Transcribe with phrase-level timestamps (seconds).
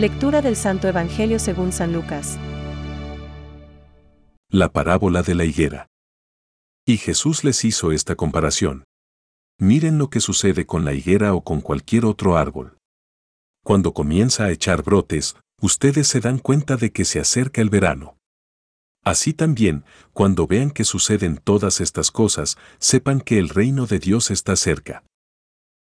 [0.00, 2.38] Lectura del Santo Evangelio según San Lucas.
[4.48, 5.88] La parábola de la higuera.
[6.86, 8.84] Y Jesús les hizo esta comparación.
[9.58, 12.78] Miren lo que sucede con la higuera o con cualquier otro árbol.
[13.62, 18.16] Cuando comienza a echar brotes, ustedes se dan cuenta de que se acerca el verano.
[19.04, 24.30] Así también, cuando vean que suceden todas estas cosas, sepan que el reino de Dios
[24.30, 25.04] está cerca.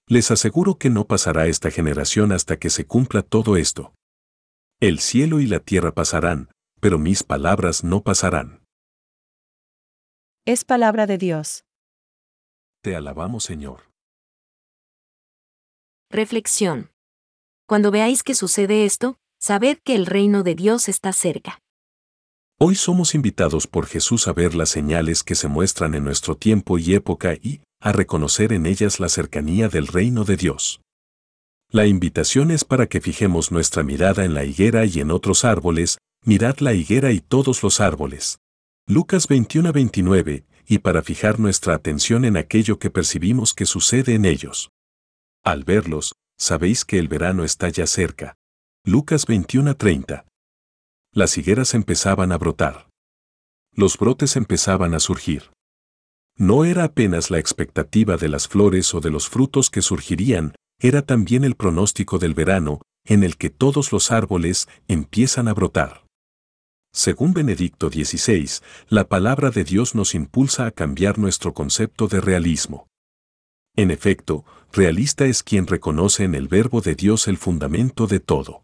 [0.08, 3.92] Les aseguro que no pasará esta generación hasta que se cumpla todo esto.
[4.78, 8.62] El cielo y la tierra pasarán, pero mis palabras no pasarán.
[10.44, 11.64] Es palabra de Dios.
[12.82, 13.90] Te alabamos, Señor.
[16.10, 16.90] Reflexión.
[17.66, 21.58] Cuando veáis que sucede esto, sabed que el reino de Dios está cerca.
[22.60, 26.76] Hoy somos invitados por Jesús a ver las señales que se muestran en nuestro tiempo
[26.76, 30.82] y época y a reconocer en ellas la cercanía del reino de Dios.
[31.76, 35.98] La invitación es para que fijemos nuestra mirada en la higuera y en otros árboles,
[36.24, 38.38] mirad la higuera y todos los árboles.
[38.86, 44.70] Lucas 21-29, y para fijar nuestra atención en aquello que percibimos que sucede en ellos.
[45.44, 48.36] Al verlos, sabéis que el verano está ya cerca.
[48.82, 50.24] Lucas 21-30.
[51.12, 52.88] Las higueras empezaban a brotar.
[53.74, 55.50] Los brotes empezaban a surgir.
[56.38, 61.02] No era apenas la expectativa de las flores o de los frutos que surgirían, era
[61.02, 66.04] también el pronóstico del verano, en el que todos los árboles empiezan a brotar.
[66.92, 68.48] Según Benedicto XVI,
[68.88, 72.88] la palabra de Dios nos impulsa a cambiar nuestro concepto de realismo.
[73.76, 78.62] En efecto, realista es quien reconoce en el verbo de Dios el fundamento de todo.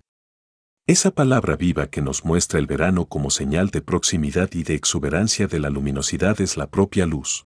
[0.86, 5.47] Esa palabra viva que nos muestra el verano como señal de proximidad y de exuberancia
[5.47, 7.44] de la luminosidad es la propia luz.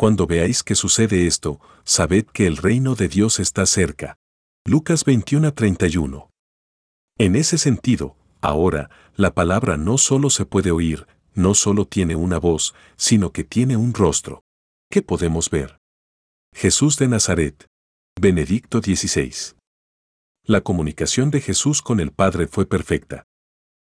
[0.00, 4.16] Cuando veáis que sucede esto, sabed que el reino de Dios está cerca.
[4.64, 6.30] Lucas 21:31.
[7.18, 12.38] En ese sentido, ahora, la palabra no solo se puede oír, no solo tiene una
[12.38, 14.42] voz, sino que tiene un rostro.
[14.90, 15.76] ¿Qué podemos ver?
[16.54, 17.66] Jesús de Nazaret.
[18.18, 19.54] Benedicto XVI.
[20.46, 23.24] La comunicación de Jesús con el Padre fue perfecta.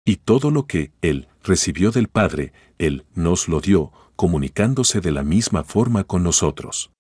[0.06, 5.24] Y todo lo que Él recibió del Padre, Él nos lo dio, comunicándose de la
[5.24, 6.92] misma forma con nosotros.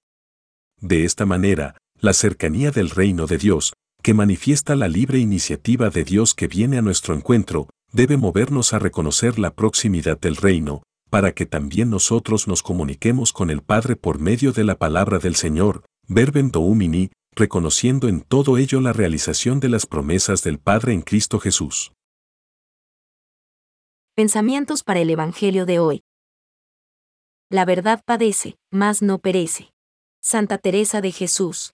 [0.80, 6.06] De esta manera, la cercanía del reino de Dios, que manifiesta la libre iniciativa de
[6.06, 11.34] Dios que viene a nuestro encuentro, debe movernos a reconocer la proximidad del reino, para
[11.34, 15.84] que también nosotros nos comuniquemos con el Padre por medio de la palabra del Señor,
[16.08, 21.40] verbem domini, reconociendo en todo ello la realización de las promesas del Padre en Cristo
[21.40, 21.92] Jesús.
[24.16, 26.02] Pensamientos para el Evangelio de hoy.
[27.50, 29.72] La verdad padece, mas no perece.
[30.22, 31.74] Santa Teresa de Jesús.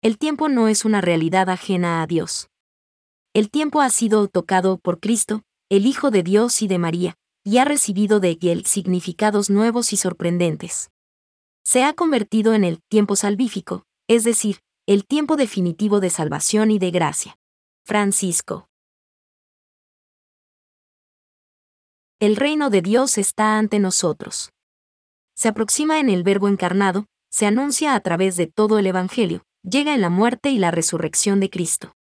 [0.00, 2.48] El tiempo no es una realidad ajena a Dios.
[3.34, 7.58] El tiempo ha sido tocado por Cristo, el Hijo de Dios y de María, y
[7.58, 10.90] ha recibido de él significados nuevos y sorprendentes.
[11.64, 16.78] Se ha convertido en el tiempo salvífico, es decir, el tiempo definitivo de salvación y
[16.78, 17.36] de gracia.
[17.84, 18.71] Francisco.
[22.22, 24.52] El reino de Dios está ante nosotros.
[25.34, 29.92] Se aproxima en el Verbo encarnado, se anuncia a través de todo el Evangelio, llega
[29.92, 31.96] en la muerte y la resurrección de Cristo.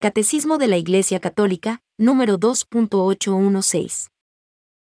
[0.00, 4.08] Catecismo de la Iglesia Católica, número 2.816.